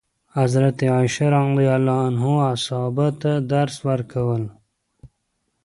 حضرت 0.37 0.77
عایشه 0.91 1.25
رضي 1.39 1.67
الله 1.77 1.97
عنها 2.07 2.41
صحابه 2.65 3.07
ته 3.21 3.31
درس 3.51 3.75
ورکول. 3.87 4.43